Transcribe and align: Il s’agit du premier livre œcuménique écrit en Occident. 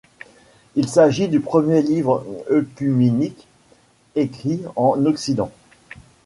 Il 0.75 0.89
s’agit 0.89 1.27
du 1.27 1.39
premier 1.41 1.83
livre 1.83 2.25
œcuménique 2.49 3.45
écrit 4.15 4.63
en 4.75 5.05
Occident. 5.05 5.51